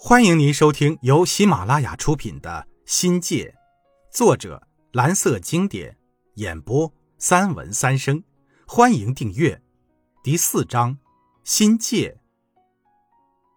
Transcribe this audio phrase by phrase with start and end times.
[0.00, 3.52] 欢迎您收听由喜马拉雅出品的《新界》，
[4.16, 5.98] 作者蓝色经典，
[6.34, 8.22] 演播三文三生。
[8.64, 9.60] 欢迎订阅。
[10.22, 10.94] 第四章
[11.42, 12.16] 《心界》。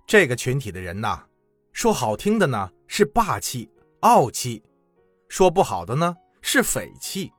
[0.08, 1.26] 这个群体的人呐，
[1.74, 3.70] 说好听的呢是霸气、
[4.00, 4.64] 傲气；
[5.30, 7.32] 说不好的呢是匪气。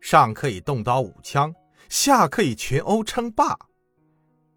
[0.00, 1.52] 上可以动刀舞枪，
[1.88, 3.58] 下可以群殴称霸。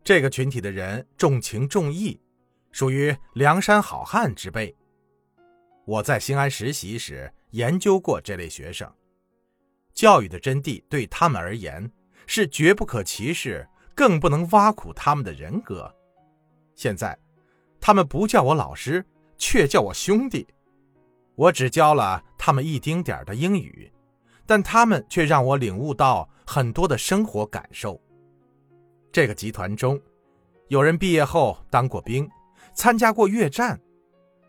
[0.03, 2.21] 这个群体的人重情重义。
[2.75, 4.75] 属于梁山好汉之辈。
[5.85, 8.93] 我在兴安实习时研究过这类学生，
[9.93, 11.89] 教育的真谛对他们而言
[12.27, 15.89] 是绝不可歧视，更不能挖苦他们的人格。
[16.75, 17.17] 现在，
[17.79, 19.05] 他们不叫我老师，
[19.37, 20.45] 却叫我兄弟。
[21.35, 23.89] 我只教了他们一丁点的英语，
[24.45, 27.97] 但他们却让我领悟到很多的生活感受。
[29.13, 29.97] 这个集团中，
[30.67, 32.29] 有人毕业后当过兵。
[32.73, 33.79] 参加过越战，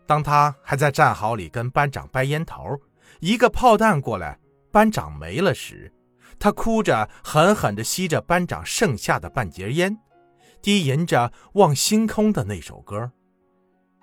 [0.05, 2.79] 当他还在战壕里跟班长掰烟头，
[3.19, 4.39] 一个炮弹过来，
[4.71, 5.91] 班长没了时，
[6.39, 9.97] 他哭着狠狠地吸着班长剩下的半截烟，
[10.61, 13.11] 低吟着望星空的那首歌。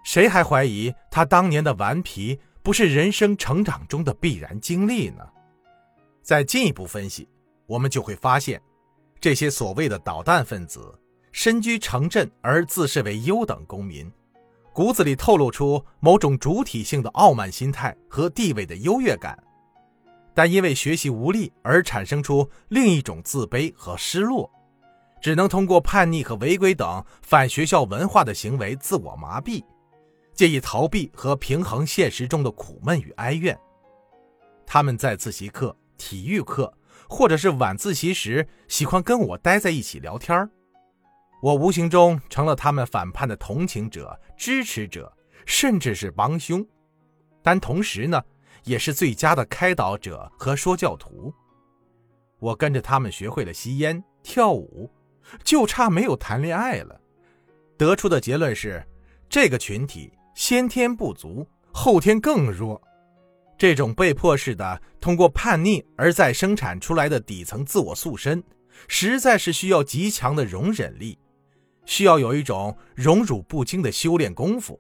[0.05, 5.25] 谁还怀疑他当年的顽皮不是人生成长中的必然经历呢？
[6.23, 7.29] 再进一步分析，
[7.67, 8.61] 我们就会发现，
[9.21, 10.99] 这些所谓的导弹分子。
[11.35, 14.09] 身居城镇而自视为优等公民，
[14.73, 19.37] 骨子里透露出某种主体性的傲慢心态和地位的优越感，
[20.33, 24.49] 但因为学习无力而产生出另一种自卑和失落，
[25.21, 29.61] 只能通过叛逆和违规等反学校文化的行为自我麻痹，
[30.35, 33.59] 借以逃避和平衡现实中的苦闷与哀怨。
[34.65, 36.73] 他们在自习课、体育课
[37.09, 40.49] 或者是晚自习时，喜欢跟我待在一起聊天儿。
[41.45, 45.15] 我无形中成了他们反叛的同情者、支持者，
[45.45, 46.67] 甚至是帮凶，
[47.43, 48.19] 但同时呢，
[48.63, 51.31] 也是最佳的开导者和说教徒。
[52.39, 54.91] 我跟着他们学会了吸烟、跳舞，
[55.43, 56.99] 就差没有谈恋爱了。
[57.77, 58.83] 得出的结论是，
[59.29, 62.81] 这个群体先天不足，后天更弱。
[63.59, 68.43] 这种被迫式的通过叛逆而再生产出来的底层自我塑身，
[68.89, 71.19] 实在是需要极强的容忍力。
[71.87, 74.79] 需要有一种荣辱不惊的修炼功夫。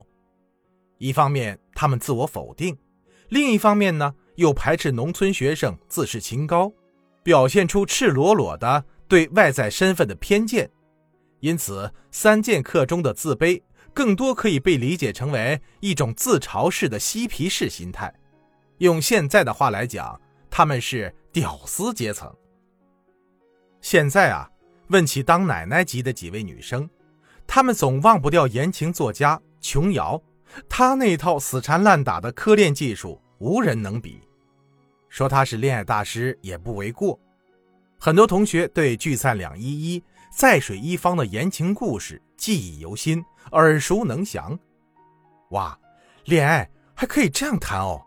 [0.99, 2.75] 一方面，他们自我否定；
[3.29, 6.73] 另一方面呢，又排斥农村学生自视清高，
[7.23, 10.71] 表现出赤裸裸的对外在身份的偏见。
[11.41, 13.61] 因此，三剑客中的自卑，
[13.93, 18.15] 更多可以被理解成为一种自嘲式的嬉皮士心态。
[18.79, 22.35] 用现在的话来讲，他们是屌丝阶层。
[23.81, 24.49] 现在啊。
[24.89, 26.89] 问起当奶奶级的几位女生，
[27.47, 30.21] 她们总忘不掉言情作家琼瑶，
[30.69, 34.21] 她那套死缠烂打的磕恋技术无人能比，
[35.09, 37.19] 说她是恋爱大师也不为过。
[37.99, 44.59] 很多同学对聚散两依依、在水一方的言情故事记忆犹新，耳熟能详。
[45.51, 45.79] 哇，
[46.25, 48.03] 恋爱还可以这样谈哦！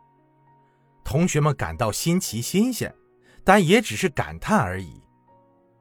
[1.04, 2.94] 同学们感到新奇新鲜，
[3.44, 5.02] 但也只是感叹而已。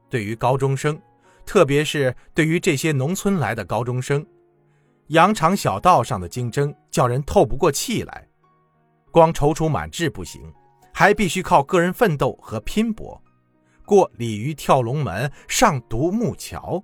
[0.08, 1.00] 对于高中生，
[1.44, 4.24] 特别是对于这些农村来的高中生，
[5.08, 8.28] 羊肠小道上的竞争叫人透不过气来。
[9.10, 10.52] 光踌躇满志不行，
[10.92, 13.20] 还必须靠个人奋斗和拼搏，
[13.84, 16.82] 过鲤鱼跳龙门、上独木桥，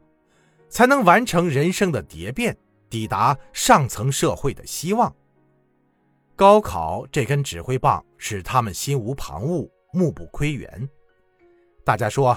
[0.68, 2.56] 才能完成人生的蝶变，
[2.88, 5.14] 抵达上层社会的希望。
[6.34, 10.88] 高考这根指挥棒使他们心无旁骛、目不窥园。
[11.84, 12.36] 大家说。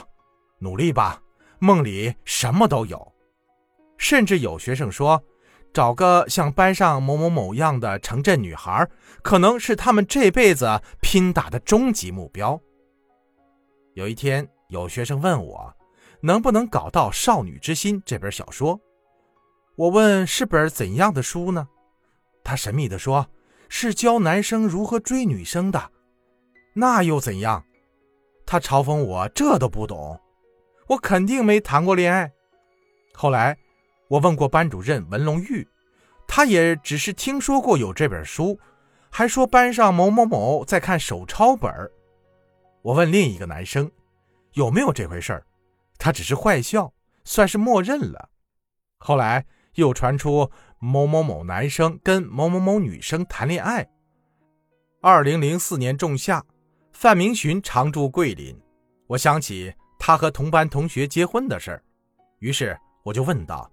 [0.59, 1.21] 努力吧，
[1.59, 3.13] 梦里什么都有。
[3.97, 5.23] 甚至有学生说，
[5.73, 8.87] 找个像班上某某某样的城镇女孩，
[9.21, 12.59] 可能是他们这辈子拼打的终极目标。
[13.93, 15.73] 有一天，有学生问我，
[16.21, 18.79] 能不能搞到《少女之心》这本小说？
[19.75, 21.67] 我问是本怎样的书呢？
[22.43, 23.27] 他神秘地说，
[23.69, 25.91] 是教男生如何追女生的。
[26.73, 27.63] 那又怎样？
[28.45, 30.19] 他嘲讽我这都不懂。
[30.87, 32.31] 我肯定没谈过恋爱。
[33.13, 33.57] 后来，
[34.07, 35.67] 我问过班主任文龙玉，
[36.27, 38.59] 他也只是听说过有这本书，
[39.09, 41.71] 还说班上某某某在看手抄本
[42.81, 43.89] 我问另一个男生，
[44.53, 45.45] 有没有这回事儿，
[45.97, 46.93] 他只是坏笑，
[47.23, 48.29] 算是默认了。
[48.99, 53.87] 后来又传出某某某男生跟某某某女生谈恋爱。
[55.01, 56.43] 二零零四年仲夏，
[56.91, 58.59] 范明寻常驻桂林，
[59.07, 59.73] 我想起。
[60.07, 61.83] 他和同班同学结婚的事儿，
[62.37, 63.67] 于是我就问道：“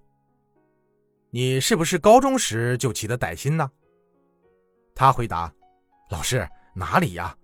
[1.29, 3.71] 你是不是高中时就起的歹心呢？”
[4.97, 5.53] 他回答
[6.09, 7.37] ：“老师哪里呀？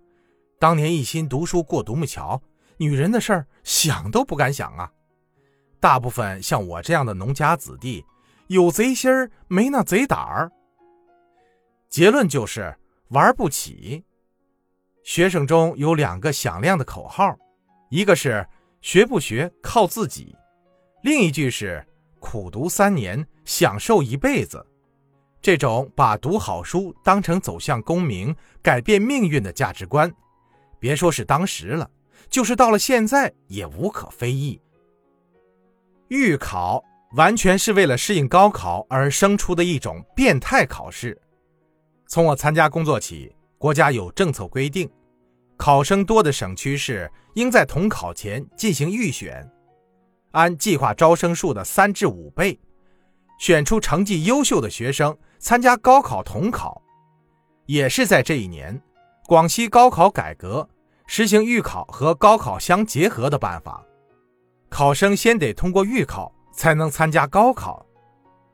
[0.57, 2.41] 当年一心读书过独木桥，
[2.77, 4.91] 女人的事儿想都不敢想啊。
[5.79, 8.03] 大部分像我这样的农家子弟，
[8.47, 10.51] 有贼心儿没那贼胆儿。
[11.89, 12.75] 结论就是
[13.09, 14.03] 玩不起。
[15.03, 17.37] 学生中有两个响亮的口号，
[17.91, 18.43] 一个是
[18.81, 20.35] ‘学不学靠自己’，
[21.03, 21.85] 另一句是
[22.19, 24.65] ‘苦读三年，享受一辈子’。”
[25.41, 30.13] 这种把读好书当成走向功名、改变命运的价值观，
[30.79, 31.89] 别说是当时了，
[32.29, 34.59] 就是到了现在也无可非议。
[36.09, 36.83] 预考
[37.13, 41.17] 完全是为了适应高考而生出的一种变态考试。
[42.07, 44.89] 从我参加工作起，国家有政策规定，
[45.59, 49.45] 考生多的省区市应在统考前进行预选，
[50.31, 52.57] 按计划招生数的三至五倍，
[53.39, 55.15] 选出成绩优秀的学生。
[55.37, 56.81] 参加高考统考，
[57.65, 58.81] 也是在这一年，
[59.25, 60.67] 广西高考改革
[61.07, 63.81] 实行预考和高考相结合的办法。
[64.69, 67.85] 考生先得通过预考，才能参加高考。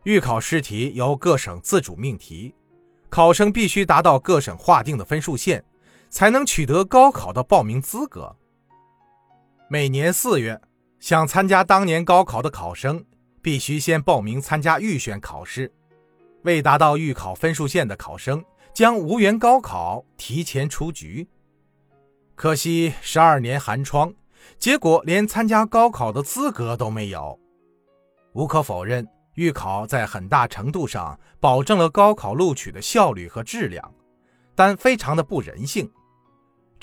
[0.03, 2.53] 预考试题由各省自主命题，
[3.09, 5.63] 考生必须达到各省划定的分数线，
[6.15, 8.33] 才能取得高考的报名资格。
[9.67, 10.61] 每年四月，
[10.97, 13.03] 想参加当年高考的考生，
[13.41, 15.69] 必须先报名参加预选考试。
[16.43, 18.41] 未达到预考分数线的考生
[18.73, 21.27] 将无缘高考，提前出局。
[22.33, 24.13] 可惜十二年寒窗，
[24.57, 27.37] 结果连参加高考的资格都没有。
[28.31, 33.93] 无可否认，预考在很大程度上保证了高考录取的效率和质量，
[34.55, 35.91] 但非常的不人性。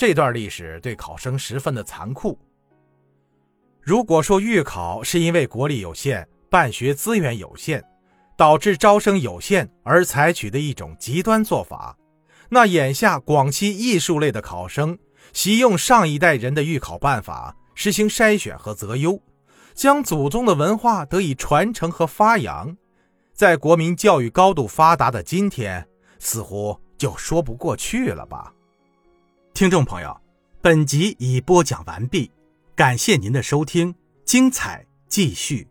[0.03, 2.37] 这段历史对考生十分的残酷。
[3.81, 7.81] 如果说预考是因为国力有限，办学资源有限。
[8.37, 11.97] 导致招生有限而采取的一种极端做法，
[12.49, 14.99] 那眼下广西艺术类的考生
[15.33, 19.23] 习用上一代人的预考办法，实行筛选和择优，
[19.73, 22.77] 将祖宗的文化得以传承和发扬，
[23.33, 25.87] 在国民教育高度发达的今天，
[26.19, 28.53] 似乎就说不过去了吧？
[29.55, 30.19] 听众朋友，
[30.63, 32.31] 本集已播讲完毕，
[32.75, 33.95] 感谢您的收听，
[34.25, 35.69] 精彩继续。